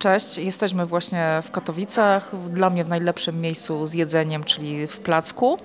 [0.00, 5.58] Cześć, jesteśmy właśnie w Katowicach, dla mnie w najlepszym miejscu z jedzeniem, czyli w Placku.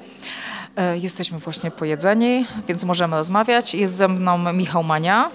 [0.76, 3.76] E, jesteśmy właśnie pojedzeni, więc możemy rozmawiać.
[3.76, 5.32] Jest ze mną Michał Mania.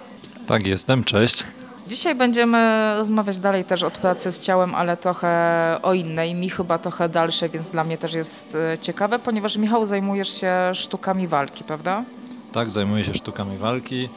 [0.46, 1.44] Tak, jestem, cześć.
[1.88, 5.28] Dzisiaj będziemy rozmawiać dalej też od pracy z ciałem, ale trochę
[5.82, 6.34] o innej.
[6.34, 10.52] Mi chyba trochę dalsze, więc dla mnie też jest e, ciekawe, ponieważ Michał zajmujesz się
[10.74, 12.04] sztukami walki, prawda?
[12.52, 14.08] Tak, zajmuję się sztukami walki.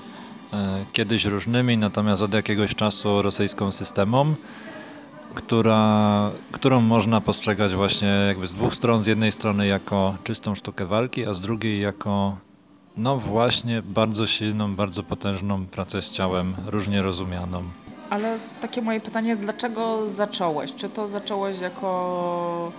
[0.53, 4.35] E, kiedyś różnymi, natomiast od jakiegoś czasu rosyjską systemą
[5.35, 9.03] która, którą można postrzegać właśnie jakby z dwóch stron.
[9.03, 12.37] Z jednej strony jako czystą sztukę walki, a z drugiej jako
[12.97, 17.63] no właśnie bardzo silną, bardzo potężną pracę z ciałem, różnie rozumianą.
[18.09, 20.73] Ale takie moje pytanie, dlaczego zacząłeś?
[20.75, 22.71] Czy to zacząłeś jako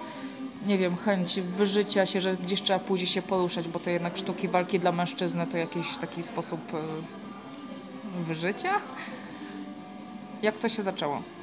[0.66, 4.48] nie wiem, chęć wyżycia się, że gdzieś trzeba później się poruszać, bo to jednak sztuki
[4.48, 6.82] walki dla mężczyzny to jakiś taki sposób e,
[8.24, 8.70] wyżycia?
[10.42, 11.33] Jak to się zaczęło?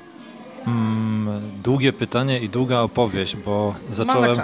[0.68, 4.36] Mm, długie pytanie i długa opowieść, bo zacząłem,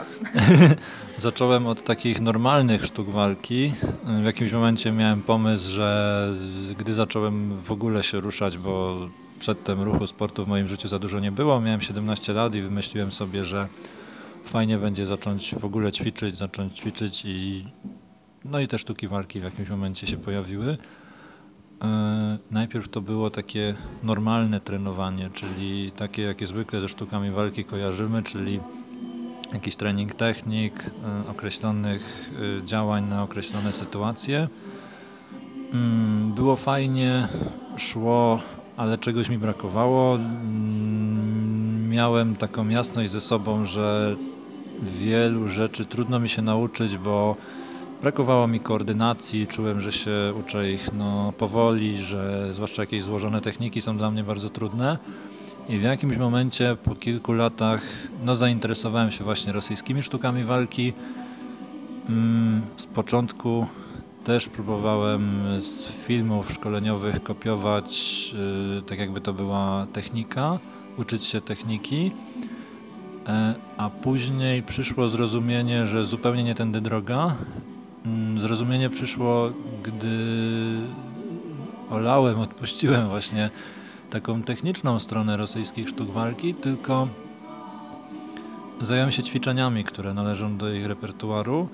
[1.17, 3.73] zacząłem od takich normalnych sztuk walki.
[4.21, 6.33] W jakimś momencie miałem pomysł, że
[6.77, 8.97] gdy zacząłem w ogóle się ruszać, bo
[9.39, 13.11] przedtem ruchu sportu w moim życiu za dużo nie było, miałem 17 lat i wymyśliłem
[13.11, 13.67] sobie, że
[14.43, 17.65] fajnie będzie zacząć w ogóle ćwiczyć, zacząć ćwiczyć i
[18.45, 20.77] no i te sztuki walki w jakimś momencie się pojawiły.
[21.81, 28.23] E, najpierw to było takie normalne trenowanie, czyli takie, jakie zwykle ze sztukami walki kojarzymy,
[28.23, 28.59] czyli
[29.53, 30.83] jakiś trening technik,
[31.27, 34.47] e, określonych e, działań na określone sytuacje.
[35.73, 37.27] Mm, było fajnie,
[37.77, 38.39] szło,
[38.77, 40.15] ale czegoś mi brakowało.
[40.15, 44.15] Mm, miałem taką jasność ze sobą, że
[44.81, 47.35] wielu rzeczy trudno mi się nauczyć, bo
[48.01, 53.81] Brakowało mi koordynacji, czułem, że się uczę ich no, powoli, że zwłaszcza jakieś złożone techniki
[53.81, 54.97] są dla mnie bardzo trudne.
[55.69, 57.81] I w jakimś momencie, po kilku latach,
[58.25, 60.93] no, zainteresowałem się właśnie rosyjskimi sztukami walki.
[62.09, 63.67] Mm, z początku
[64.23, 68.31] też próbowałem z filmów szkoleniowych kopiować,
[68.75, 70.59] yy, tak jakby to była technika,
[70.97, 72.11] uczyć się techniki.
[73.27, 77.35] E, a później przyszło zrozumienie, że zupełnie nie tędy droga
[78.39, 79.51] zrozumienie przyszło,
[79.83, 80.17] gdy
[81.89, 83.49] olałem, odpuściłem właśnie
[84.09, 87.07] taką techniczną stronę rosyjskich sztuk walki, tylko
[88.81, 91.69] zająłem się ćwiczeniami, które należą do ich repertuaru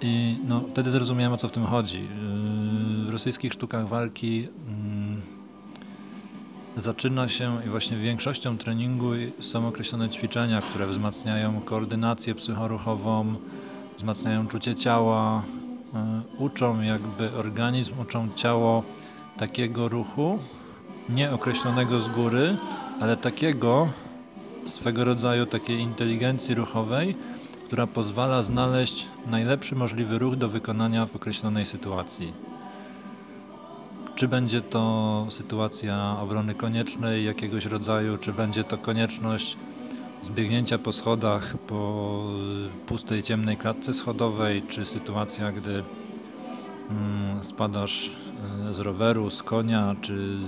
[0.00, 2.08] i no, wtedy zrozumiałem o co w tym chodzi.
[3.06, 5.20] W rosyjskich sztukach walki mm,
[6.76, 13.34] zaczyna się i właśnie większością treningu są określone ćwiczenia, które wzmacniają koordynację psychoruchową,
[13.96, 15.42] wzmacniają czucie ciała,
[16.38, 18.82] uczą jakby organizm, uczą ciało
[19.36, 20.38] takiego ruchu,
[21.08, 22.56] nie określonego z góry,
[23.00, 23.88] ale takiego
[24.66, 27.16] swego rodzaju takiej inteligencji ruchowej,
[27.66, 32.32] która pozwala znaleźć najlepszy możliwy ruch do wykonania w określonej sytuacji.
[34.14, 39.56] Czy będzie to sytuacja obrony koniecznej jakiegoś rodzaju, czy będzie to konieczność
[40.22, 42.22] zbiegnięcia po schodach, po
[42.86, 45.82] pustej, ciemnej klatce schodowej, czy sytuacja, gdy
[46.90, 48.10] mm, spadasz
[48.70, 50.38] e, z roweru, z konia, czy,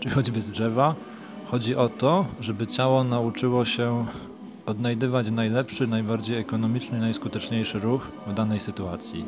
[0.00, 0.94] czy choćby z drzewa.
[1.50, 4.06] Chodzi o to, żeby ciało nauczyło się
[4.66, 9.24] odnajdywać najlepszy, najbardziej ekonomiczny, najskuteczniejszy ruch w danej sytuacji.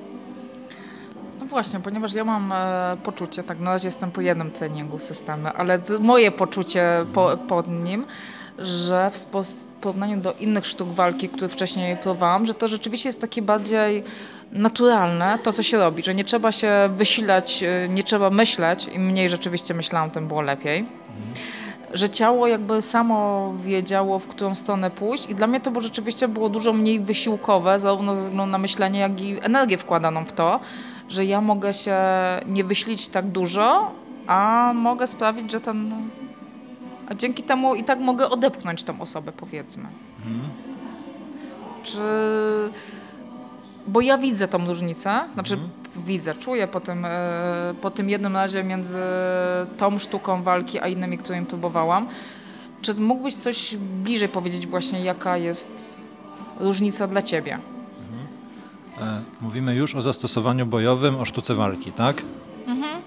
[1.41, 5.53] No właśnie, ponieważ ja mam e, poczucie, tak na razie jestem po jednym treningu systemy,
[5.53, 8.05] ale moje poczucie po, pod nim,
[8.59, 9.27] że w,
[9.81, 14.03] porównaniu do innych sztuk walki, które wcześniej próbowałam, że to rzeczywiście jest takie bardziej
[14.53, 19.06] naturalne, to co się robi, że nie trzeba się wysilać, y, nie trzeba myśleć, im
[19.06, 20.84] mniej rzeczywiście myślałam, tym było lepiej.
[21.94, 26.28] Że ciało jakby samo wiedziało, w którą stronę pójść i dla mnie to było rzeczywiście
[26.28, 30.61] było dużo mniej wysiłkowe, zarówno ze względu na myślenie, jak i energię wkładaną w to,
[31.09, 31.97] że ja mogę się
[32.47, 33.91] nie wyślić tak dużo,
[34.27, 35.93] a mogę sprawić, że ten
[37.09, 39.85] a dzięki temu i tak mogę odepchnąć tą osobę, powiedzmy.
[40.19, 40.50] Mhm.
[41.82, 42.00] Czy...
[43.87, 45.70] Bo ja widzę tą różnicę, znaczy mhm.
[46.06, 47.11] widzę, czuję po tym, e,
[47.81, 48.99] po tym jednym razie między
[49.76, 52.08] tą sztuką walki, a innymi, którymi próbowałam.
[52.82, 55.97] Czy mógłbyś coś bliżej powiedzieć właśnie, jaka jest
[56.61, 57.58] różnica dla Ciebie?
[58.99, 59.17] Mhm.
[59.17, 62.23] E, mówimy już o zastosowaniu bojowym, o sztuce walki, tak?
[62.67, 63.03] Mhm.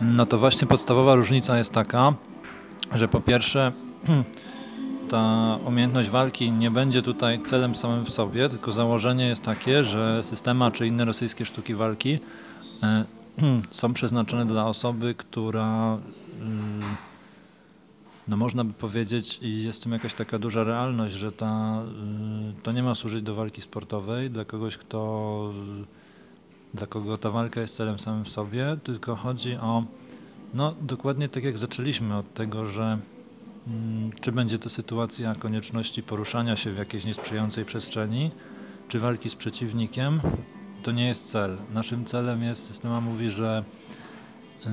[0.00, 2.12] No to właśnie podstawowa różnica jest taka,
[2.94, 3.72] że po pierwsze
[5.10, 10.22] ta umiejętność walki nie będzie tutaj celem samym w sobie, tylko założenie jest takie, że
[10.22, 12.18] systema czy inne rosyjskie sztuki walki
[12.82, 13.04] e,
[13.70, 15.98] są przeznaczone dla osoby, która
[16.40, 16.80] mm,
[18.28, 21.82] no można by powiedzieć i jest w tym jakaś taka duża realność, że ta,
[22.58, 25.52] y, to nie ma służyć do walki sportowej dla kogoś, kto,
[26.74, 29.84] dla kogo ta walka jest celem samym w sobie, tylko chodzi o,
[30.54, 32.98] no dokładnie tak jak zaczęliśmy od tego, że
[33.66, 38.30] mm, czy będzie to sytuacja konieczności poruszania się w jakiejś niesprzyjającej przestrzeni,
[38.88, 40.20] czy walki z przeciwnikiem,
[40.82, 41.56] to nie jest cel.
[41.74, 43.64] Naszym celem jest, systema mówi, że
[44.64, 44.70] yy,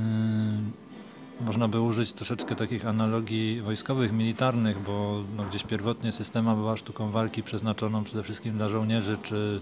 [1.45, 7.11] można by użyć troszeczkę takich analogii wojskowych, militarnych, bo no, gdzieś pierwotnie systema była sztuką
[7.11, 9.61] walki przeznaczoną przede wszystkim dla żołnierzy czy,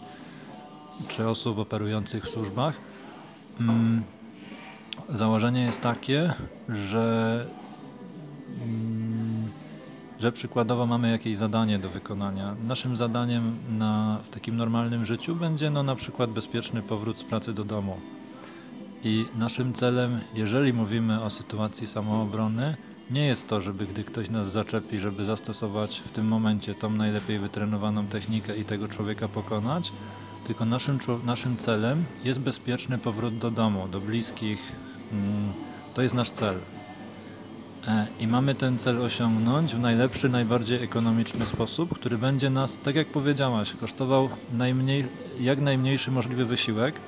[1.07, 2.75] czy osób operujących w służbach.
[3.60, 4.04] Mm,
[5.09, 6.33] założenie jest takie,
[6.69, 7.47] że,
[8.47, 9.51] mm,
[10.19, 12.55] że przykładowo mamy jakieś zadanie do wykonania.
[12.55, 17.53] Naszym zadaniem na, w takim normalnym życiu będzie no, na przykład bezpieczny powrót z pracy
[17.53, 18.01] do domu
[19.03, 22.77] i naszym celem, jeżeli mówimy o sytuacji samoobrony,
[23.09, 27.39] nie jest to, żeby gdy ktoś nas zaczepi, żeby zastosować w tym momencie tą najlepiej
[27.39, 29.93] wytrenowaną technikę i tego człowieka pokonać,
[30.43, 34.71] tylko naszym, naszym celem jest bezpieczny powrót do domu, do bliskich.
[35.11, 35.53] Mm,
[35.93, 36.61] to jest nasz cel.
[37.87, 42.95] E, I mamy ten cel osiągnąć w najlepszy, najbardziej ekonomiczny sposób, który będzie nas, tak
[42.95, 45.05] jak powiedziałaś, kosztował najmniej,
[45.39, 47.01] jak najmniejszy możliwy wysiłek,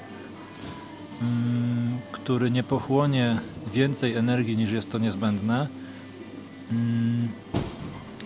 [1.22, 5.70] Mm, który nie pochłonie więcej energii niż jest to niezbędne,
[6.72, 7.34] mm,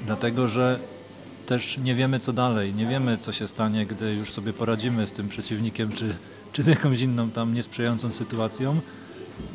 [0.01, 0.79] dlatego że
[1.49, 5.11] też nie wiemy co dalej, nie wiemy co się stanie, gdy już sobie poradzimy z
[5.11, 6.15] tym przeciwnikiem czy,
[6.53, 8.81] czy z jakąś inną tam niesprzyjającą sytuacją.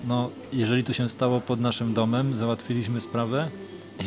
[0.09, 3.49] No, jeżeli to się stało pod naszym domem, załatwiliśmy sprawę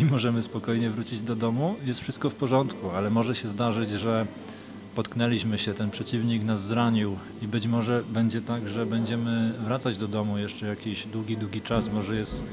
[0.01, 4.27] i możemy spokojnie wrócić do domu, jest wszystko w porządku, ale może się zdarzyć, że
[4.95, 10.07] potknęliśmy się, ten przeciwnik nas zranił i być może będzie tak, że będziemy wracać do
[10.07, 11.89] domu jeszcze jakiś długi, długi czas.
[11.93, 12.43] Może jest,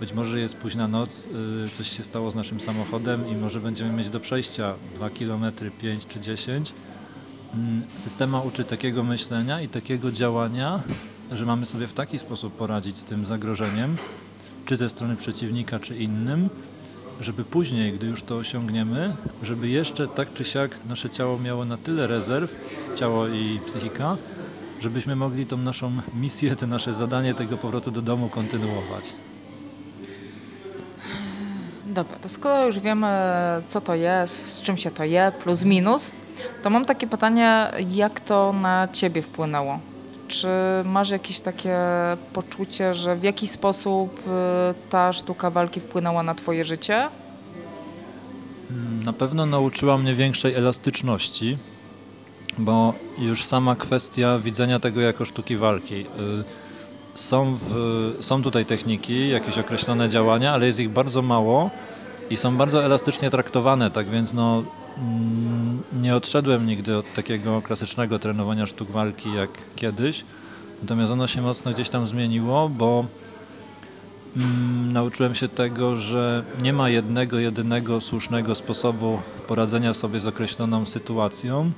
[0.00, 1.28] być może jest późna noc,
[1.66, 5.44] y, coś się stało z naszym samochodem i może będziemy mieć do przejścia 2 km,
[5.78, 6.74] 5 czy 10.
[7.54, 10.82] Mm, systema uczy takiego myślenia i takiego działania,
[11.30, 13.98] że mamy sobie w taki sposób poradzić z tym zagrożeniem,
[14.64, 16.50] czy ze strony przeciwnika, czy innym,
[17.20, 21.76] żeby później, gdy już to osiągniemy, żeby jeszcze tak czy siak nasze ciało miało na
[21.76, 22.56] tyle rezerw,
[22.94, 24.18] ciało i psychika,
[24.80, 29.33] żebyśmy mogli tą naszą misję, to nasze zadanie tego powrotu do domu kontynuować.
[31.94, 33.08] Dobra, to skoro już wiemy,
[33.66, 36.12] co to jest, z czym się to je, plus minus,
[36.62, 39.78] to mam takie pytanie, jak to na ciebie wpłynęło?
[40.28, 40.48] Czy
[40.84, 41.76] masz jakieś takie
[42.32, 47.08] poczucie, że w jakiś sposób y, ta sztuka walki wpłynęła na Twoje życie?
[49.04, 51.58] Na pewno nauczyła mnie większej elastyczności,
[52.58, 56.06] bo już sama kwestia widzenia tego jako sztuki walki.
[57.14, 61.70] Są, w, są tutaj techniki, jakieś określone działania, ale jest ich bardzo mało
[62.30, 64.62] i są bardzo elastycznie traktowane, tak więc no,
[64.98, 70.24] Mm, nie odszedłem nigdy od takiego klasycznego trenowania sztuk walki jak kiedyś,
[70.82, 73.04] natomiast ono się mocno gdzieś tam zmieniło, bo
[74.36, 80.86] mm, nauczyłem się tego, że nie ma jednego, jedynego słusznego sposobu poradzenia sobie z określoną
[80.86, 81.70] sytuacją.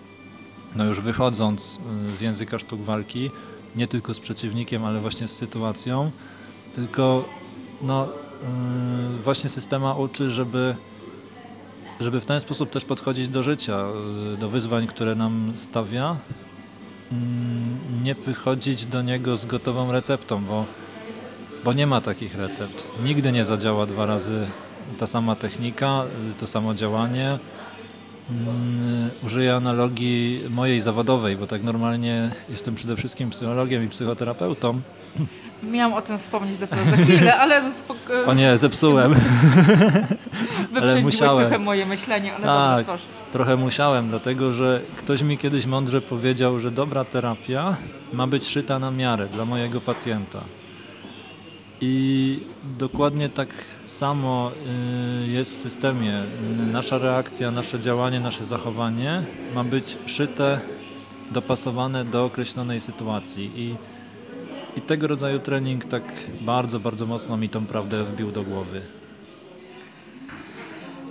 [0.74, 1.80] No już wychodząc
[2.12, 3.30] y, z języka sztuk walki,
[3.76, 6.10] nie tylko z przeciwnikiem, ale właśnie z sytuacją,
[6.74, 7.24] tylko
[7.82, 8.08] no,
[9.18, 10.76] y, właśnie systema uczy, żeby
[12.00, 13.84] żeby w ten sposób też podchodzić do życia,
[14.34, 16.16] y, do wyzwań, które nam stawia,
[17.12, 20.64] mm, nie wychodzić do niego z gotową receptą, bo,
[21.64, 22.92] bo nie ma takich recept.
[23.04, 24.46] Nigdy nie zadziała dwa razy
[24.98, 26.04] ta sama technika,
[26.38, 27.38] to samo działanie.
[28.30, 34.80] Mm, użyję analogii mojej zawodowej, bo tak normalnie jestem przede wszystkim psychologiem i psychoterapeutą.
[35.62, 37.62] Miałam o tym wspomnieć dopiero za chwilę, ale.
[38.26, 39.14] O nie, zepsułem.
[40.82, 41.38] ale musiałem.
[41.38, 46.60] trochę moje myślenie, ale tak, dobrze, trochę musiałem, dlatego że ktoś mi kiedyś mądrze powiedział,
[46.60, 47.76] że dobra terapia
[48.12, 50.40] ma być szyta na miarę dla mojego pacjenta.
[51.80, 52.40] I
[52.78, 53.48] dokładnie tak
[53.84, 54.52] samo
[55.24, 56.22] y, jest w systemie.
[56.72, 59.22] Nasza reakcja, nasze działanie, nasze zachowanie
[59.54, 60.60] ma być szyte,
[61.30, 63.50] dopasowane do określonej sytuacji.
[63.56, 63.76] I,
[64.78, 66.02] i tego rodzaju trening tak
[66.40, 68.82] bardzo, bardzo mocno mi tą prawdę wbił do głowy.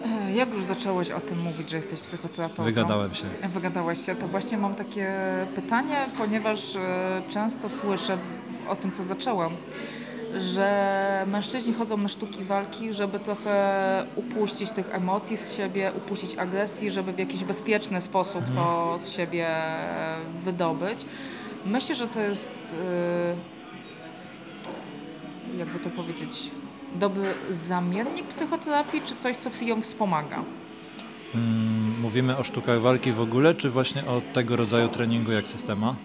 [0.05, 2.63] E, jak już zacząłeś o tym mówić, że jesteś psychoterapeutą?
[2.63, 3.25] Wygadałem się.
[3.53, 4.15] Wygadałeś się.
[4.15, 5.13] To właśnie mam takie
[5.55, 8.17] pytanie, ponieważ e, często słyszę
[8.69, 9.51] o tym, co zaczęłam,
[10.35, 16.91] że mężczyźni chodzą na sztuki walki, żeby trochę upuścić tych emocji z siebie, upuścić agresji,
[16.91, 18.55] żeby w jakiś bezpieczny sposób mhm.
[18.55, 19.47] to z siebie
[20.43, 21.05] wydobyć.
[21.65, 22.75] Myślę, że to jest,
[25.53, 26.51] y, jakby to powiedzieć,
[26.95, 30.43] dobry zamiennik psychoterapii, czy coś, co ją wspomaga?
[31.33, 35.95] Hmm, mówimy o sztukach walki w ogóle, czy właśnie o tego rodzaju treningu jak systema?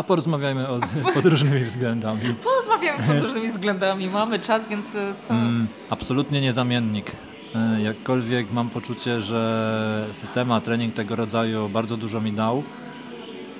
[0.00, 0.80] A porozmawiajmy o,
[1.14, 2.20] pod różnymi względami.
[2.20, 4.10] Porozmawiamy pod różnymi względami.
[4.10, 5.34] Mamy czas, więc e, co?
[5.34, 7.12] Mm, absolutnie niezamiennik.
[7.54, 12.62] E, jakkolwiek mam poczucie, że systema, trening tego rodzaju bardzo dużo mi dał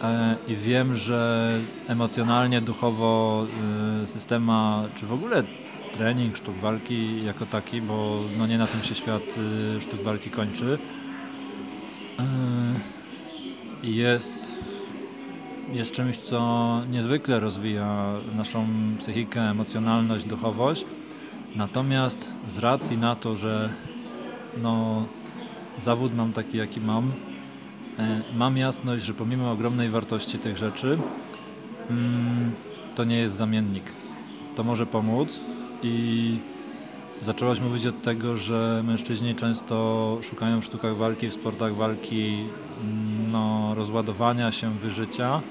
[0.03, 1.51] e, i wiem, że
[1.89, 3.47] emocjonalnie, duchowo
[4.05, 5.43] systema, czy w ogóle
[5.93, 9.35] trening sztuk walki jako taki, bo no nie na tym się świat
[9.81, 10.79] sztuk walki kończy,
[13.83, 14.50] jest
[15.73, 18.67] jest czymś, co niezwykle rozwija naszą
[18.99, 20.85] psychikę, emocjonalność, duchowość.
[21.57, 23.73] Natomiast z racji na to, że
[24.63, 25.07] no,
[25.79, 27.13] zawód mam taki, jaki mam,
[27.99, 30.99] e, mam jasność, że pomimo ogromnej wartości tych rzeczy,
[31.91, 32.53] mm,
[32.95, 33.93] to nie jest zamiennik.
[34.57, 35.41] To może pomóc
[35.83, 36.39] i
[37.21, 42.45] zaczęłaś mówić od tego, że mężczyźni często szukają w sztukach walki, w sportach walki
[42.81, 45.43] mm, no, rozładowania się, wyżycia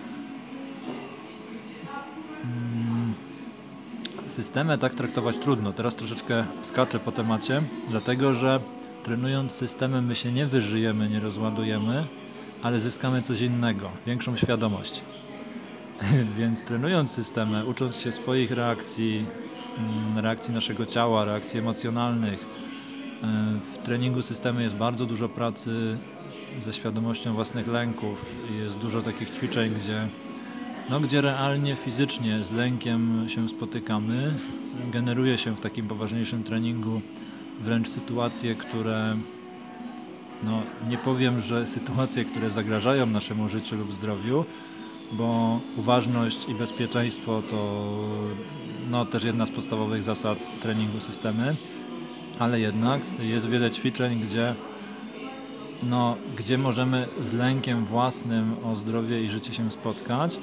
[4.40, 5.74] Systemę tak traktować trudno.
[5.74, 8.60] Teraz troszeczkę skaczę po temacie, dlatego że
[9.04, 12.08] trenując systemem my się nie wyżyjemy, nie rozładujemy,
[12.62, 15.04] ale zyskamy coś innego, większą świadomość.
[16.38, 19.26] Więc trenując systemem, ucząc się swoich reakcji,
[19.78, 22.46] mm, reakcji naszego ciała, reakcji emocjonalnych,
[23.24, 25.98] e, w treningu systemu jest bardzo dużo pracy
[26.60, 28.26] ze świadomością własnych lęków.
[28.50, 30.10] Jest dużo takich ćwiczeń, gdzie
[30.90, 34.36] no, gdzie realnie fizycznie z lękiem się spotykamy.
[34.92, 37.02] Generuje się w takim poważniejszym treningu
[37.60, 39.18] wręcz sytuacje, które
[40.44, 44.46] no, nie powiem, że sytuacje, które zagrażają naszemu życiu lub zdrowiu,
[45.12, 47.92] bo uważność i bezpieczeństwo to
[48.92, 51.56] no, też jedna z podstawowych zasad treningu systemy,
[52.40, 54.56] ale jednak jest wiele ćwiczeń, gdzie
[55.84, 60.40] no, gdzie możemy z lękiem własnym o zdrowie i życie się spotkać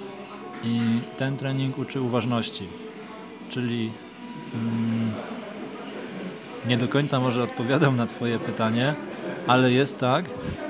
[0.66, 2.66] i ten trening uczy uważności,
[3.50, 3.90] czyli
[4.54, 5.10] mm,
[6.68, 8.94] nie do końca może odpowiadam na Twoje pytanie,
[9.46, 10.24] ale jest tak,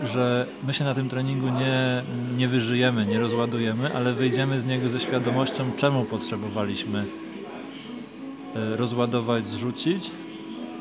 [0.05, 2.03] że my się na tym treningu nie,
[2.37, 7.05] nie wyżyjemy, nie rozładujemy, ale wyjdziemy z niego ze świadomością, czemu potrzebowaliśmy
[8.55, 10.11] e, rozładować, zrzucić.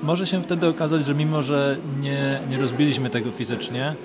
[0.04, 3.96] Może się wtedy okazać, że mimo, że nie, nie rozbiliśmy tego fizycznie,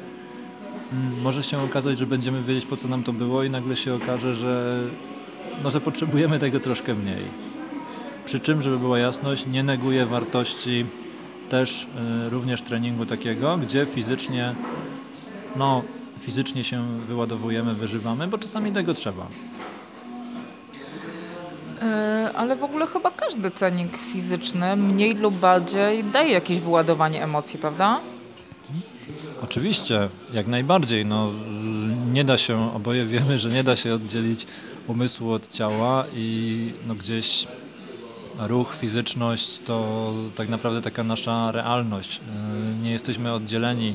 [1.23, 4.35] może się okazać, że będziemy wiedzieć po co nam to było i nagle się okaże,
[4.35, 4.81] że,
[5.63, 7.25] no, że potrzebujemy tego troszkę mniej.
[8.25, 10.85] Przy czym, żeby była jasność, nie neguję wartości
[11.49, 11.89] też
[12.27, 14.55] y, również treningu takiego, gdzie fizycznie
[15.57, 15.83] no,
[16.21, 19.27] fizycznie się wyładowujemy, wyżywamy, bo czasami tego trzeba.
[21.83, 27.59] E, ale w ogóle chyba każdy trening fizyczny mniej lub bardziej daje jakieś wyładowanie emocji,
[27.59, 28.01] prawda?
[29.43, 31.07] Oczywiście, jak najbardziej.
[31.07, 31.33] No,
[32.13, 34.47] nie da się, oboje wiemy, że nie da się oddzielić
[34.87, 37.47] umysłu od ciała i no, gdzieś
[38.39, 42.21] ruch, fizyczność to tak naprawdę taka nasza realność.
[42.21, 43.95] E, nie jesteśmy oddzieleni.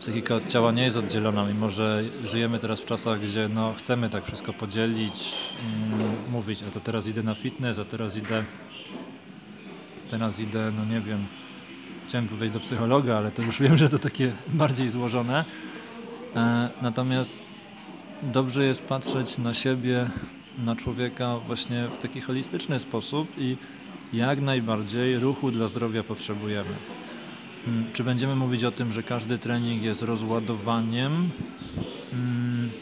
[0.00, 4.10] Psychika od ciała nie jest oddzielona, mimo że żyjemy teraz w czasach, gdzie no, chcemy
[4.10, 8.44] tak wszystko podzielić, mm, mówić, a to teraz idę na fitness, a teraz idę
[10.10, 11.26] teraz idę, no nie wiem,
[12.06, 15.44] chciałem powiedzieć do psychologa, ale to już wiem, że to takie bardziej złożone.
[16.36, 17.42] E, natomiast
[18.22, 20.10] dobrze jest patrzeć na siebie,
[20.58, 23.58] na człowieka właśnie w taki holistyczny sposób i
[24.12, 26.80] jak najbardziej ruchu dla zdrowia potrzebujemy.
[27.64, 31.30] Hmm, czy będziemy mówić o tym, że każdy trening jest rozładowaniem?
[32.10, 32.72] Hmm,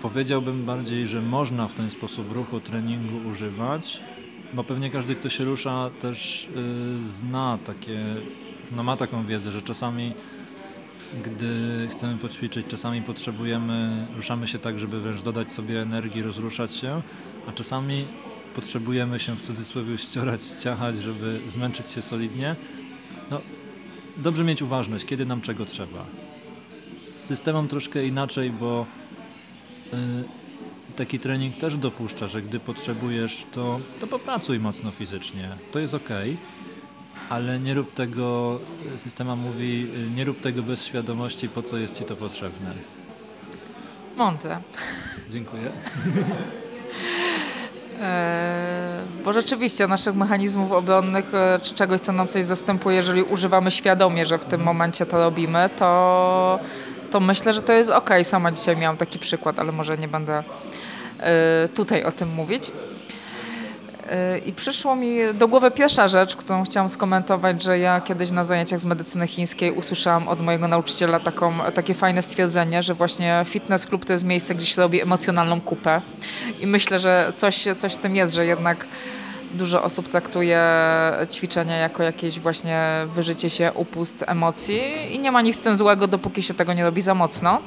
[0.00, 4.02] powiedziałbym bardziej, że można w ten sposób ruchu treningu używać,
[4.54, 8.00] bo pewnie każdy, kto się rusza, też yy, zna takie,
[8.72, 10.12] no ma taką wiedzę, że czasami,
[11.24, 17.02] gdy chcemy poćwiczyć, czasami potrzebujemy, ruszamy się tak, żeby wręcz dodać sobie energii, rozruszać się,
[17.46, 18.04] a czasami
[18.54, 22.56] potrzebujemy się w cudzysłowie ściorać, ściachać, żeby zmęczyć się solidnie.
[23.30, 23.40] No,
[24.16, 26.06] dobrze mieć uważność, kiedy nam czego trzeba.
[27.14, 28.86] Z systemem troszkę inaczej, bo
[29.92, 30.39] yy,
[30.96, 35.56] taki trening też dopuszcza, że gdy potrzebujesz, to, to popracuj mocno fizycznie.
[35.72, 36.08] To jest ok,
[37.28, 38.58] ale nie rób tego,
[38.96, 42.74] systema mówi, nie rób tego bez świadomości, po co jest ci to potrzebne.
[44.16, 44.60] Mądre.
[45.30, 45.72] Dziękuję.
[48.00, 53.70] E, bo rzeczywiście naszych mechanizmów obronnych, e, czy czegoś, co nam coś zastępuje, jeżeli używamy
[53.70, 56.60] świadomie, że w tym momencie to robimy, to,
[57.10, 58.10] to myślę, że to jest ok.
[58.22, 60.44] Sama dzisiaj miałam taki przykład, ale może nie będę
[61.64, 62.68] Y, tutaj o tym mówić.
[62.68, 68.44] Y, I przyszło mi do głowy pierwsza rzecz, którą chciałam skomentować, że ja kiedyś na
[68.44, 73.86] zajęciach z medycyny chińskiej usłyszałam od mojego nauczyciela taką, takie fajne stwierdzenie, że właśnie fitness
[73.86, 76.00] klub to jest miejsce, gdzie się robi emocjonalną kupę.
[76.60, 78.86] I myślę, że coś, coś w tym jest, że jednak
[79.54, 80.62] dużo osób traktuje
[81.32, 86.06] ćwiczenia jako jakieś właśnie wyżycie się, upust emocji i nie ma nic z tym złego,
[86.06, 87.62] dopóki się tego nie robi za mocno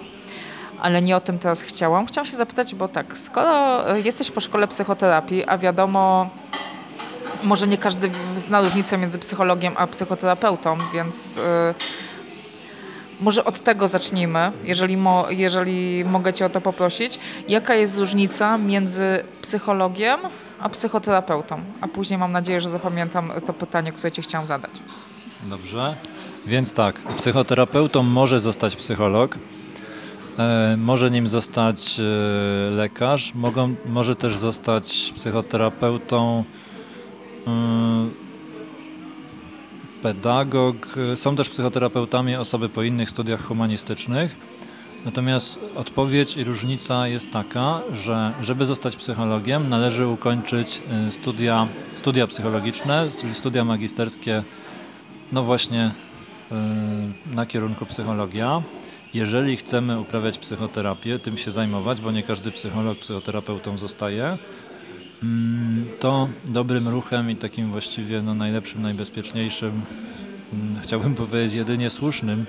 [0.83, 2.05] ale nie o tym teraz chciałam.
[2.05, 6.29] Chciałam się zapytać, bo tak, skoro jesteś po szkole psychoterapii, a wiadomo,
[7.43, 11.43] może nie każdy zna różnicę między psychologiem a psychoterapeutą, więc yy,
[13.19, 17.19] może od tego zacznijmy, jeżeli, mo, jeżeli mogę Cię o to poprosić.
[17.47, 20.19] Jaka jest różnica między psychologiem
[20.63, 21.63] a psychoterapeutą?
[21.81, 24.71] A później mam nadzieję, że zapamiętam to pytanie, które Ci chciałam zadać.
[25.43, 25.95] Dobrze.
[26.47, 29.37] Więc tak, psychoterapeutą może zostać psycholog,
[30.39, 32.03] E, może nim zostać e,
[32.71, 36.43] lekarz, mogą, może też zostać psychoterapeutą,
[37.47, 37.51] e,
[40.01, 40.75] pedagog.
[41.15, 44.35] Są też psychoterapeutami osoby po innych studiach humanistycznych.
[45.05, 53.09] Natomiast odpowiedź i różnica jest taka, że żeby zostać psychologiem należy ukończyć studia, studia psychologiczne,
[53.19, 54.43] czyli studia magisterskie,
[55.31, 55.91] no właśnie
[57.25, 58.61] na kierunku psychologia.
[59.13, 64.37] Jeżeli chcemy uprawiać psychoterapię, tym się zajmować, bo nie każdy psycholog psychoterapeutą zostaje,
[65.23, 69.81] mm, to dobrym ruchem i takim właściwie no, najlepszym, najbezpieczniejszym,
[70.53, 72.45] mm, chciałbym powiedzieć jedynie słusznym,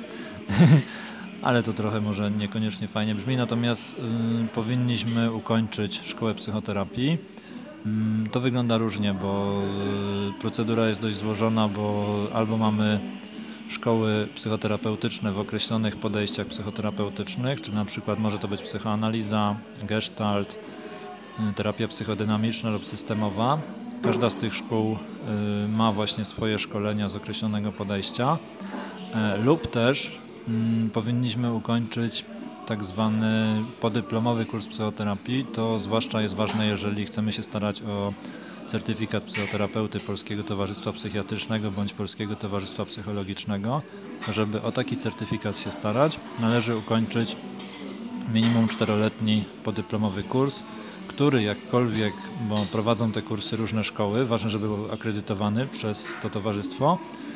[1.45, 7.19] ale to trochę może niekoniecznie fajnie brzmi, natomiast y, powinniśmy ukończyć szkołę psychoterapii.
[8.27, 9.63] Y, to wygląda różnie, bo
[10.31, 13.01] y, procedura jest dość złożona, bo albo mamy
[13.69, 20.57] szkoły psychoterapeutyczne w określonych podejściach psychoterapeutycznych, czyli na przykład może to być psychoanaliza, gestalt,
[21.51, 23.59] y, terapia psychodynamiczna lub systemowa.
[24.03, 24.99] Każda z tych szkół
[25.65, 28.39] y, ma właśnie swoje szkolenia z określonego podejścia
[29.15, 30.24] e, lub też
[30.93, 32.25] powinniśmy ukończyć
[32.67, 35.45] tak zwany podyplomowy kurs psychoterapii.
[35.55, 38.13] To zwłaszcza jest ważne, jeżeli chcemy się starać o
[38.67, 43.83] certyfikat psychoterapeuty Polskiego Towarzystwa Psychiatrycznego bądź Polskiego Towarzystwa Psychologicznego.
[44.29, 47.37] Żeby o taki certyfikat się starać, należy ukończyć
[48.33, 50.63] minimum czteroletni podyplomowy kurs,
[51.07, 52.15] który jakkolwiek,
[52.49, 57.34] bo prowadzą te kursy różne szkoły, ważne, żeby był akredytowany przez to towarzystwo, mm,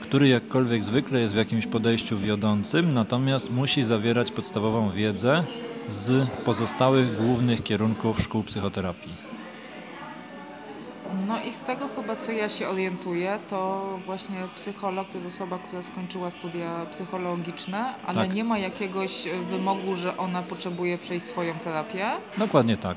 [0.00, 5.44] który jakkolwiek zwykle jest w jakimś podejściu wiodącym, natomiast musi zawierać podstawową wiedzę
[5.86, 9.12] z pozostałych głównych kierunków szkół psychoterapii.
[11.26, 15.58] No i z tego chyba co ja się orientuję, to właśnie psycholog to jest osoba,
[15.58, 18.34] która skończyła studia psychologiczne, ale tak.
[18.34, 22.10] nie ma jakiegoś wymogu, że ona potrzebuje przejść swoją terapię.
[22.38, 22.96] Dokładnie tak.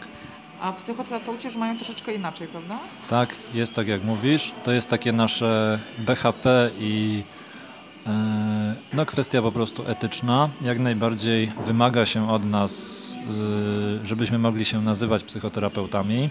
[0.59, 2.79] A psychoterapeuci już mają troszeczkę inaczej, prawda?
[3.09, 4.53] Tak, jest tak jak mówisz.
[4.63, 7.23] To jest takie nasze BHP i
[8.05, 10.49] e, no kwestia po prostu etyczna.
[10.61, 12.73] Jak najbardziej wymaga się od nas,
[14.01, 16.29] e, żebyśmy mogli się nazywać psychoterapeutami.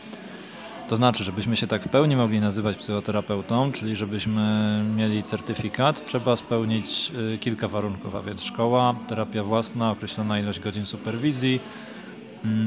[0.89, 6.37] To znaczy, żebyśmy się tak w pełni mogli nazywać psychoterapeutą, czyli żebyśmy mieli certyfikat, trzeba
[6.37, 11.61] spełnić y, kilka warunków, a więc szkoła, terapia własna, określona ilość godzin superwizji,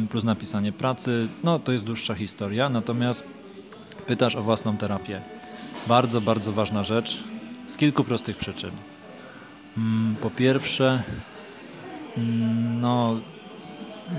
[0.10, 1.28] plus napisanie pracy.
[1.44, 3.24] No to jest dłuższa historia, natomiast
[4.08, 5.22] pytasz o własną terapię.
[5.88, 7.20] Bardzo, bardzo ważna rzecz
[7.68, 8.72] z kilku prostych przyczyn.
[9.78, 11.04] Mm, po pierwsze,
[12.18, 13.20] mm, no,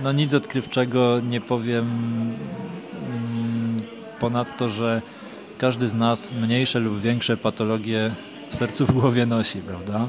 [0.02, 1.86] no nic odkrywczego nie powiem
[4.20, 5.02] ponadto, że
[5.58, 8.14] każdy z nas mniejsze lub większe patologie
[8.48, 10.08] w sercu w głowie nosi, prawda?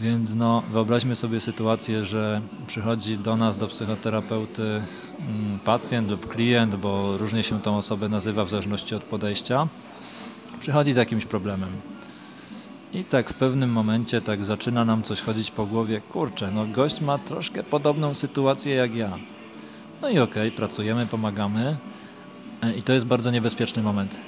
[0.00, 6.76] Więc no, wyobraźmy sobie sytuację, że przychodzi do nas, do psychoterapeuty mm, pacjent lub klient,
[6.76, 9.68] bo różnie się tą osobę nazywa w zależności od podejścia,
[10.60, 11.70] przychodzi z jakimś problemem.
[12.92, 17.00] I tak w pewnym momencie tak zaczyna nam coś chodzić po głowie, kurczę, no gość
[17.00, 19.18] ma troszkę podobną sytuację jak ja.
[20.02, 21.78] No i okej, okay, pracujemy, pomagamy,
[22.62, 24.20] E, I to jest bardzo niebezpieczny moment.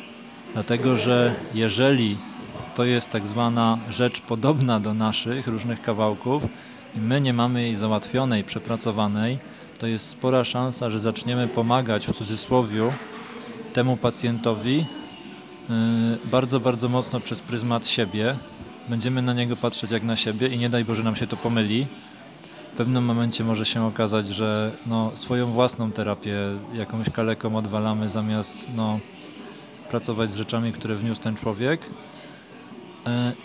[0.55, 2.19] Dlatego, że jeżeli
[2.75, 6.43] to jest tak zwana rzecz podobna do naszych różnych kawałków
[6.97, 9.39] i my nie mamy jej załatwionej, przepracowanej,
[9.79, 12.93] to jest spora szansa, że zaczniemy pomagać w cudzysłowie
[13.73, 14.87] temu pacjentowi
[15.71, 18.37] e, bardzo, bardzo mocno przez pryzmat siebie.
[18.89, 21.87] Będziemy na niego patrzeć jak na siebie i nie daj Boże nam się to pomyli.
[22.75, 26.37] W pewnym momencie może się okazać, że no, swoją własną terapię
[26.75, 29.01] jakąś kaleką odwalamy zamiast no,
[29.91, 31.81] pracować z rzeczami, które wniósł ten człowiek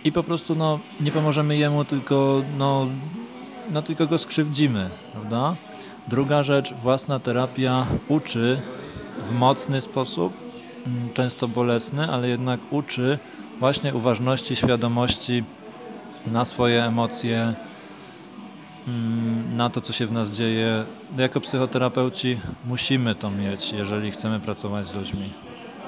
[0.04, 2.88] i po prostu no, nie pomożemy jemu, tylko, no,
[3.70, 5.58] no, tylko go skrzywdzimy, prawda?
[6.08, 8.62] Druga rzecz, własna terapia uczy
[9.22, 10.34] w mocny sposób
[10.86, 13.20] mm, często bolesny, ale jednak uczy
[13.60, 15.44] właśnie uważności, świadomości
[16.26, 17.54] na swoje emocje,
[18.88, 20.86] mm, na to, co się w nas dzieje.
[21.18, 25.34] Jako psychoterapeuci musimy to mieć, jeżeli chcemy pracować z ludźmi.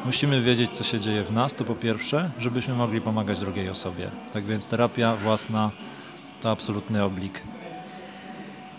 [0.05, 4.11] Musimy wiedzieć, co się dzieje w nas, to po pierwsze, żebyśmy mogli pomagać drugiej osobie.
[4.33, 5.71] Tak więc terapia własna
[6.41, 7.41] to absolutny oblik.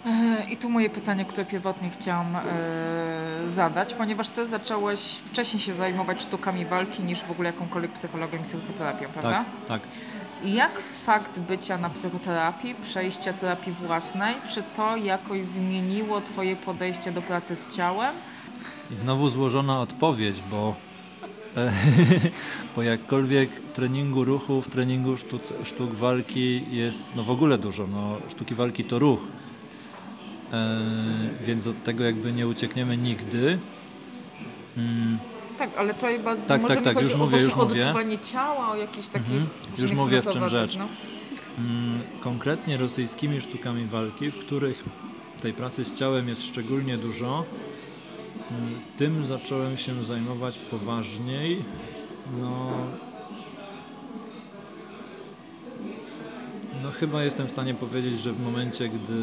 [0.07, 2.43] E, I tu moje pytanie, które pierwotnie chciałam e,
[3.47, 8.43] zadać, ponieważ ty zacząłeś wcześniej się zajmować sztukami walki niż w ogóle jakąkolwiek psychologią i
[8.43, 9.45] psychoterapią, prawda?
[9.69, 9.89] Tak, tak.
[10.45, 17.23] Jak fakt bycia na psychoterapii, przejścia terapii własnej, czy to jakoś zmieniło twoje podejście do
[17.23, 18.15] pracy z ciałem?
[18.91, 20.90] I znowu złożona odpowiedź, bo
[22.77, 27.87] bo jakkolwiek treningu ruchów, treningu sztuk, sztuk walki jest no w ogóle dużo.
[27.87, 29.21] No, sztuki walki to ruch,
[30.53, 30.81] e,
[31.41, 33.59] więc od tego jakby nie uciekniemy nigdy.
[34.77, 35.19] Mm.
[35.59, 39.09] Tak, ale to chyba tak, może tak, tak, już mówię, już odczuwanie ciała, o jakieś
[39.09, 39.33] takie...
[39.33, 39.49] Mhm.
[39.79, 40.77] Już mówię w czym rzecz.
[40.77, 40.89] No.
[41.59, 44.85] Mm, konkretnie rosyjskimi sztukami walki, w których
[45.41, 47.45] tej pracy z ciałem jest szczególnie dużo,
[48.97, 51.65] tym zacząłem się zajmować poważniej.
[52.27, 52.71] No,
[56.83, 59.15] no chyba jestem w stanie powiedzieć, że w momencie, gdy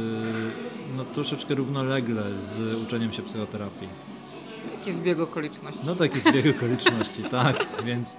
[0.96, 3.90] no troszeczkę równolegle z uczeniem się psychoterapii.
[4.72, 5.86] Taki zbieg okoliczności.
[5.86, 8.18] No taki zbieg okoliczności, tak, więc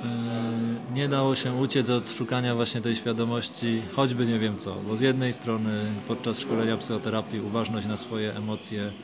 [0.00, 0.06] yy,
[0.88, 5.00] nie dało się uciec od szukania właśnie tej świadomości, choćby nie wiem co, bo z
[5.00, 8.94] jednej strony podczas szkolenia psychoterapii uważność na swoje emocje,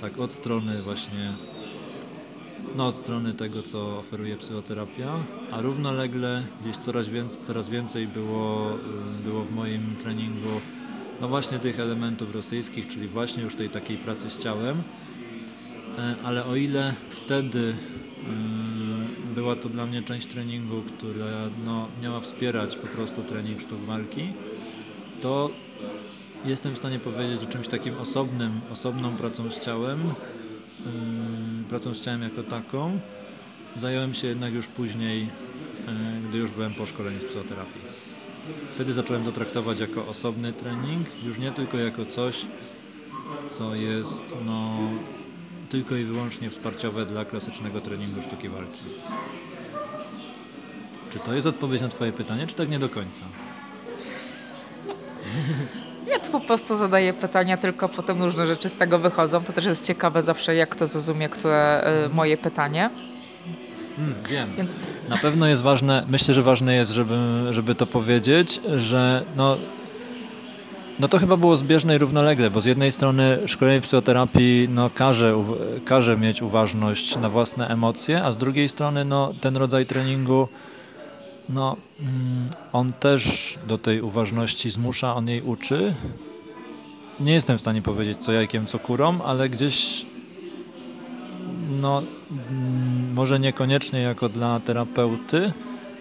[0.00, 1.32] tak od strony właśnie
[2.76, 8.74] no od strony tego, co oferuje psychoterapia, a równolegle gdzieś coraz więcej, coraz więcej było,
[9.20, 10.60] y, było w moim treningu
[11.20, 14.82] no właśnie tych elementów rosyjskich, czyli właśnie już tej takiej pracy z ciałem,
[15.98, 22.20] e, ale o ile wtedy y, była to dla mnie część treningu, która no, miała
[22.20, 24.32] wspierać po prostu trening sztuk walki,
[25.22, 25.50] to
[26.44, 32.00] jestem w stanie powiedzieć, że czymś takim osobnym, osobną pracą z ciałem, yy, pracą z
[32.00, 33.00] ciałem jako taką,
[33.76, 37.80] zająłem się jednak już później, yy, gdy już byłem po szkoleniu z psychoterapii.
[38.74, 42.46] Wtedy zacząłem to traktować jako osobny trening, już nie tylko jako coś,
[43.48, 44.78] co jest no,
[45.68, 48.80] tylko i wyłącznie wsparciowe dla klasycznego treningu sztuki walki.
[51.10, 53.24] Czy to jest odpowiedź na Twoje pytanie, czy tak nie do końca?
[56.06, 59.40] Ja tu po prostu zadaję pytania, tylko potem różne rzeczy z tego wychodzą.
[59.40, 62.90] To też jest ciekawe zawsze, jak kto zrozumie, które y, moje pytanie.
[63.96, 64.54] Hmm, wiem.
[64.56, 64.76] Więc...
[65.08, 67.16] Na pewno jest ważne, myślę, że ważne jest, żeby,
[67.50, 69.56] żeby to powiedzieć, że no,
[71.00, 75.44] no to chyba było zbieżne i równolegle, bo z jednej strony szkolenie psychoterapii no, każe,
[75.84, 80.48] każe mieć uważność na własne emocje, a z drugiej strony no, ten rodzaj treningu
[81.54, 85.94] no, mm, on też do tej uważności zmusza, on jej uczy.
[87.20, 90.06] Nie jestem w stanie powiedzieć co jajkiem, co kurą, ale gdzieś
[91.80, 95.52] no, mm, może niekoniecznie jako dla terapeuty,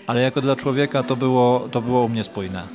[0.08, 2.68] ale jako dla człowieka to było, to było u mnie spójne.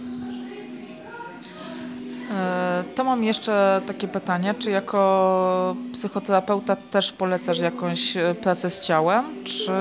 [2.30, 8.80] E, to mam jeszcze takie pytanie, czy jako psychoterapeuta też polecasz jakąś e, pracę z
[8.80, 9.72] ciałem, czy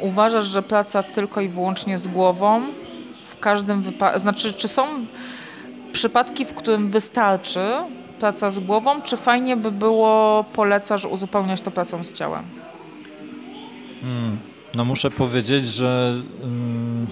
[0.00, 2.62] uważasz, że praca tylko i wyłącznie z głową
[3.28, 5.06] w każdym wypadku, znaczy czy są
[5.92, 7.60] przypadki, w którym wystarczy
[8.18, 12.44] praca z głową, czy fajnie by było, polecasz uzupełniać to pracą z ciałem?
[14.02, 14.38] Hmm,
[14.74, 17.06] no muszę powiedzieć, że hmm,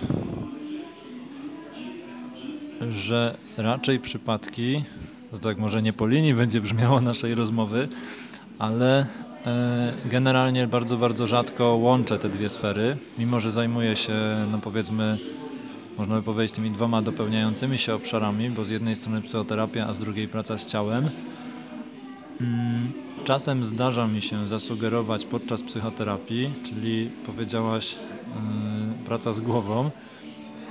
[2.91, 4.85] że raczej przypadki,
[5.31, 7.89] to tak może nie po linii będzie brzmiało naszej rozmowy,
[8.59, 9.07] ale
[10.05, 14.15] generalnie bardzo, bardzo rzadko łączę te dwie sfery, mimo że zajmuję się,
[14.51, 15.19] no powiedzmy,
[15.99, 19.99] można by powiedzieć, tymi dwoma dopełniającymi się obszarami, bo z jednej strony psychoterapia, a z
[19.99, 21.11] drugiej praca z ciałem.
[22.41, 22.93] Mm,
[23.25, 29.91] czasem zdarza mi się zasugerować podczas psychoterapii, czyli powiedziałaś yy, praca z głową.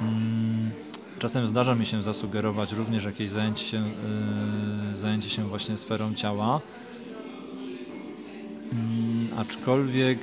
[0.02, 3.78] Yy, czasem zdarza mi się zasugerować również jakieś zajęcie się,
[4.90, 6.62] yy, zajęcie się właśnie sferą ciała
[9.38, 10.20] aczkolwiek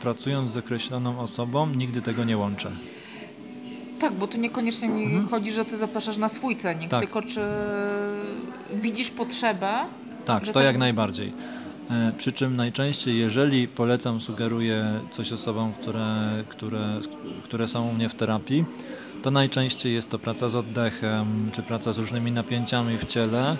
[0.00, 2.70] pracując z określoną osobą nigdy tego nie łączę.
[3.98, 5.28] Tak, bo tu niekoniecznie mi mhm.
[5.28, 7.00] chodzi, że ty zapraszasz na swój trening, tak.
[7.00, 7.40] tylko czy
[8.74, 9.84] widzisz potrzebę?
[10.24, 10.64] Tak, to też...
[10.64, 11.32] jak najbardziej.
[11.90, 17.00] E, przy czym najczęściej, jeżeli polecam, sugeruję coś osobom, które, które,
[17.44, 18.64] które są u mnie w terapii,
[19.22, 23.56] to najczęściej jest to praca z oddechem, czy praca z różnymi napięciami w ciele.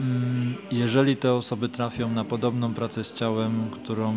[0.00, 4.16] Mm, jeżeli te osoby trafią na podobną pracę z ciałem, którą,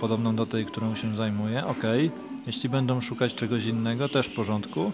[0.00, 1.82] podobną do tej, którą się zajmuję, ok.
[2.46, 4.92] Jeśli będą szukać czegoś innego, też w porządku.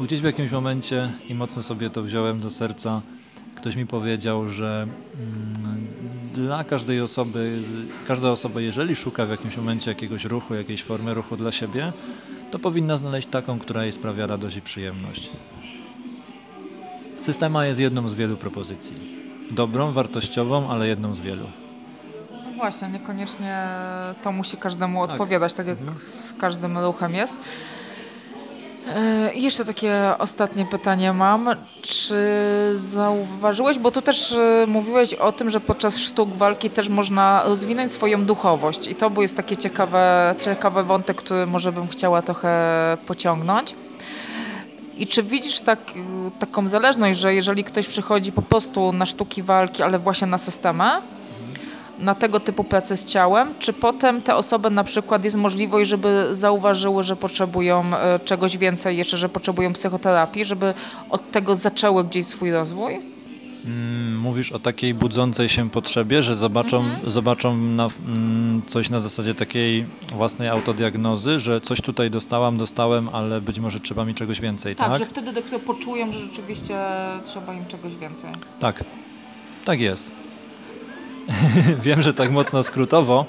[0.00, 3.02] Gdzieś w jakimś momencie i mocno sobie to wziąłem do serca,
[3.56, 5.86] ktoś mi powiedział, że mm,
[6.34, 7.62] dla każdej osoby,
[8.06, 11.92] każda osoba, jeżeli szuka w jakimś momencie jakiegoś ruchu, jakiejś formy ruchu dla siebie,
[12.50, 15.30] to powinna znaleźć taką, która jej sprawia radość i przyjemność.
[17.22, 18.96] Systema jest jedną z wielu propozycji.
[19.50, 21.44] Dobrą, wartościową, ale jedną z wielu.
[22.30, 23.66] No właśnie, niekoniecznie
[24.22, 25.10] to musi każdemu tak.
[25.10, 25.98] odpowiadać, tak jak mhm.
[25.98, 27.36] z każdym ruchem jest.
[28.88, 31.48] E, I jeszcze takie ostatnie pytanie mam.
[31.82, 32.16] Czy
[32.72, 37.92] zauważyłeś, bo tu też e, mówiłeś o tym, że podczas sztuk walki też można rozwinąć
[37.92, 39.98] swoją duchowość i to był jest taki ciekawy,
[40.40, 43.74] ciekawy wątek, który może bym chciała trochę pociągnąć.
[45.02, 45.78] I czy widzisz tak,
[46.38, 51.02] taką zależność, że jeżeli ktoś przychodzi po prostu na sztuki walki, ale właśnie na systemę,
[51.98, 56.28] na tego typu pracę z ciałem, czy potem te osoby na przykład jest możliwość, żeby
[56.30, 60.74] zauważyły, że potrzebują e, czegoś więcej, jeszcze, że potrzebują psychoterapii, żeby
[61.10, 63.00] od tego zaczęły gdzieś swój rozwój?
[63.64, 67.10] Mm, mówisz o takiej budzącej się potrzebie, że zobaczą, mhm.
[67.10, 73.40] zobaczą na, mm, coś na zasadzie takiej własnej autodiagnozy, że coś tutaj dostałam, dostałem, ale
[73.40, 74.88] być może trzeba mi czegoś więcej, tak?
[74.88, 76.78] Tak, że wtedy dopiero poczują, że rzeczywiście
[77.24, 78.32] trzeba im czegoś więcej.
[78.60, 78.84] Tak,
[79.64, 80.12] tak jest.
[81.84, 83.26] Wiem, że tak mocno skrótowo,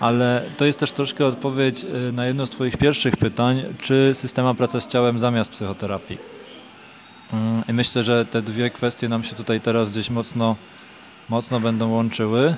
[0.00, 4.54] ale to jest też troszkę odpowiedź y, na jedno z Twoich pierwszych pytań, czy systema
[4.54, 6.33] praca z ciałem zamiast psychoterapii.
[7.34, 10.56] Mm, I myślę, że te dwie kwestie nam się tutaj teraz gdzieś mocno,
[11.28, 12.48] mocno będą łączyły.
[12.48, 12.54] Y,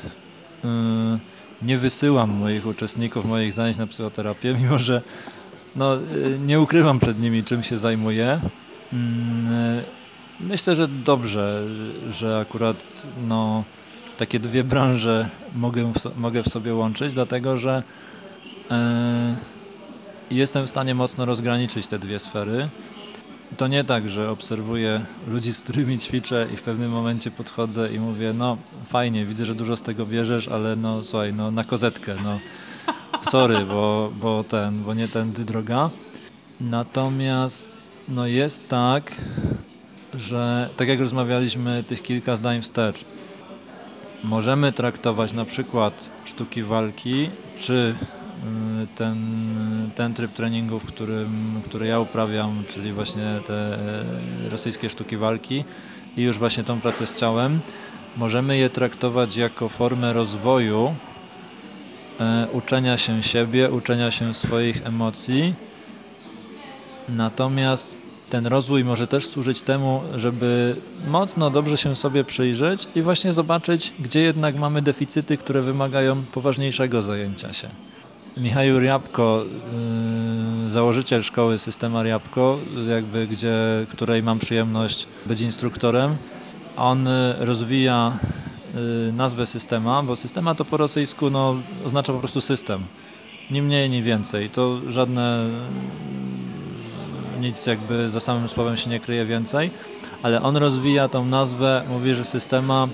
[1.63, 5.03] nie wysyłam moich uczestników moich zajęć na psychoterapię, mimo że
[5.77, 8.41] no, y, nie ukrywam przed nimi, czym się zajmuję.
[8.93, 9.83] Mm,
[10.41, 11.63] myślę, że dobrze,
[12.11, 13.65] że akurat no,
[14.17, 17.83] takie dwie branże mogę w, mogę w sobie łączyć, dlatego że
[18.71, 19.37] e,
[20.31, 22.69] jestem w stanie mocno rozgraniczyć te dwie sfery.
[23.57, 28.01] To nie tak, że obserwuję ludzi, z którymi ćwiczę i w pewnym momencie podchodzę i
[28.01, 32.15] mówię, no fajnie, widzę, że dużo z tego bierzesz, ale no słuchaj, no na kozetkę,
[32.25, 32.41] no
[33.21, 35.91] sorry, bo, bo ten, bo nie tędy droga.
[36.61, 39.13] Natomiast no jest tak,
[40.15, 43.05] że tak jak rozmawialiśmy tych kilka zdań wstecz,
[44.25, 47.31] możemy traktować na przykład sztuki walki,
[47.61, 47.95] czy
[48.95, 49.17] ten,
[49.95, 50.31] ten tryb
[50.89, 55.65] którym, który ja uprawiam, czyli właśnie te e, rosyjskie sztuki walki
[56.17, 57.61] i już właśnie tą pracę z ciałem,
[58.17, 60.95] możemy je traktować jako formę rozwoju,
[62.21, 65.55] e, uczenia się siebie, uczenia się swoich emocji.
[67.09, 67.97] Natomiast
[68.31, 70.77] ten rozwój może też służyć temu, żeby
[71.09, 77.03] mocno dobrze się sobie przyjrzeć i właśnie zobaczyć, gdzie jednak mamy deficyty, które wymagają poważniejszego
[77.03, 77.69] zajęcia się.
[78.37, 79.45] Michał Riabko,
[80.65, 83.57] yy, założyciel szkoły Systema Riabko, jakby gdzie,
[83.91, 86.17] której mam przyjemność być instruktorem,
[86.77, 88.19] on rozwija
[88.75, 92.85] yy, nazwę systema, bo systema to po rosyjsku no, oznacza po prostu system.
[93.51, 94.51] Ni mniej, ni więcej.
[94.51, 95.51] To żadne
[97.41, 99.71] nic jakby za samym słowem się nie kryje więcej,
[100.23, 102.89] ale on rozwija tą nazwę, mówi, że systema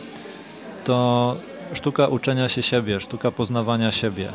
[0.85, 1.37] to
[1.73, 4.33] sztuka uczenia się siebie, sztuka poznawania siebie.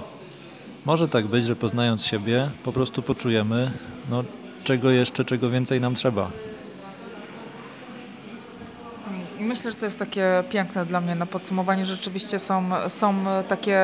[0.88, 3.71] Może tak być, że poznając siebie po prostu poczujemy,
[4.10, 4.23] no,
[4.63, 6.32] czego jeszcze, czego więcej nam trzeba.
[9.39, 11.86] I myślę, że to jest takie piękne dla mnie na podsumowanie.
[11.86, 13.15] Rzeczywiście są, są
[13.47, 13.80] takie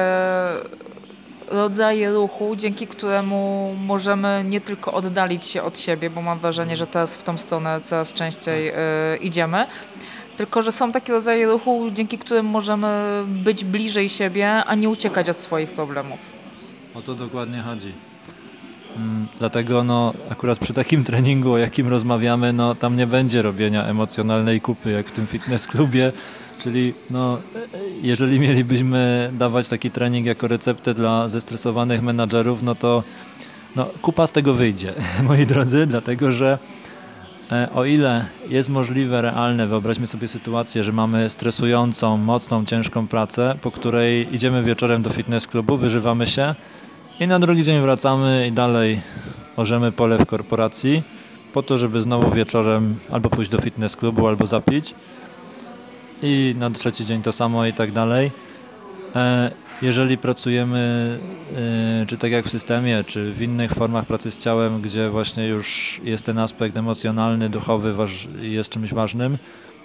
[1.47, 6.87] rodzaje ruchu, dzięki któremu możemy nie tylko oddalić się od siebie, bo mam wrażenie, że
[6.87, 8.73] teraz w tą stronę coraz częściej y,
[9.17, 9.65] idziemy,
[10.37, 15.29] tylko że są takie rodzaje ruchu, dzięki którym możemy być bliżej siebie, a nie uciekać
[15.29, 16.32] od swoich problemów.
[16.95, 17.91] O to dokładnie chodzi.
[18.97, 23.85] Mm, dlatego no, akurat przy takim treningu, o jakim rozmawiamy, no, tam nie będzie robienia
[23.85, 26.11] emocjonalnej kupy, jak w tym fitness klubie,
[26.59, 27.41] Czyli no,
[28.01, 33.03] jeżeli mielibyśmy dawać taki trening jako receptę dla zestresowanych menadżerów, no to
[33.75, 34.93] no, kupa z tego wyjdzie,
[35.27, 36.59] moi drodzy, dlatego że
[37.75, 43.71] o ile jest możliwe, realne, wyobraźmy sobie sytuację, że mamy stresującą, mocną, ciężką pracę, po
[43.71, 46.55] której idziemy wieczorem do fitness klubu, wyżywamy się
[47.19, 49.01] i na drugi dzień wracamy i dalej
[49.55, 51.03] orzemy pole w korporacji
[51.53, 54.95] po to, żeby znowu wieczorem albo pójść do fitness klubu, albo zapić
[56.21, 58.31] i na trzeci dzień to samo i tak dalej.
[59.83, 61.19] Jeżeli pracujemy,
[62.01, 65.47] e, czy tak jak w systemie, czy w innych formach pracy z ciałem, gdzie właśnie
[65.47, 67.95] już jest ten aspekt emocjonalny, duchowy
[68.41, 69.37] jest czymś ważnym,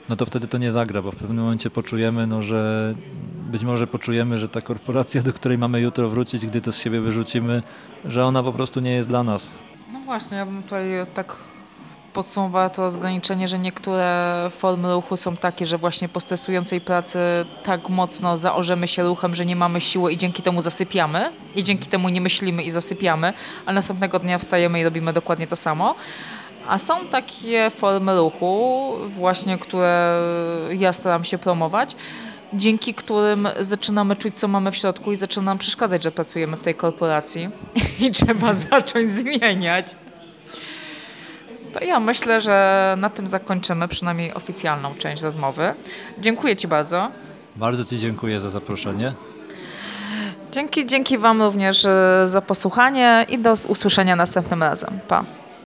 [0.09, 2.95] no to wtedy to nie zagra, bo w pewnym momencie poczujemy, no, że
[3.51, 7.01] być może poczujemy, że ta korporacja, do której mamy jutro wrócić, gdy to z siebie
[7.01, 7.63] wyrzucimy,
[8.05, 9.55] że ona po prostu nie jest dla nas.
[9.93, 10.85] No właśnie, ja bym tutaj
[11.15, 11.37] tak
[12.13, 17.19] podsumowała to ograniczenie, że niektóre formy ruchu są takie, że właśnie po stresującej pracy
[17.63, 21.89] tak mocno zaorzemy się ruchem, że nie mamy siły i dzięki temu zasypiamy i dzięki
[21.89, 23.33] temu nie myślimy i zasypiamy,
[23.67, 25.95] a następnego dnia wstajemy i robimy dokładnie to samo.
[26.69, 30.21] A są takie formy ruchu, właśnie które
[30.71, 31.97] ja staram się promować,
[32.53, 36.63] dzięki którym zaczynamy czuć, co mamy w środku i zaczyna nam przeszkadzać, że pracujemy w
[36.63, 37.49] tej korporacji
[38.07, 39.97] i trzeba zacząć zmieniać.
[41.73, 45.75] To ja myślę, że na tym zakończymy przynajmniej oficjalną część rozmowy.
[46.19, 47.11] Dziękuję Ci bardzo.
[47.57, 49.15] Bardzo Ci dziękuję za zaproszenie.
[50.53, 55.01] Dzięki, dzięki Wam również e, za posłuchanie i do usłyszenia następnym razem.
[55.09, 55.25] Pa.